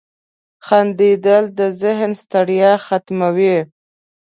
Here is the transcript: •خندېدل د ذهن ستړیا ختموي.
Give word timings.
•خندېدل 0.65 1.43
د 1.59 1.59
ذهن 1.81 2.11
ستړیا 2.21 2.71
ختموي. 2.85 3.57